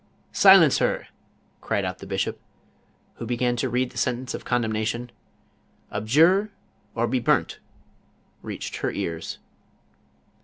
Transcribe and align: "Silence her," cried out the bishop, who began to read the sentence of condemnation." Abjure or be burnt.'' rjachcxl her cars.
"Silence 0.33 0.79
her," 0.79 1.09
cried 1.61 1.85
out 1.85 1.99
the 1.99 2.07
bishop, 2.07 2.39
who 3.17 3.25
began 3.27 3.55
to 3.55 3.69
read 3.69 3.91
the 3.91 3.99
sentence 3.99 4.33
of 4.33 4.43
condemnation." 4.43 5.11
Abjure 5.91 6.49
or 6.95 7.05
be 7.05 7.19
burnt.'' 7.19 7.59
rjachcxl 8.43 8.77
her 8.79 8.91
cars. 8.93 9.37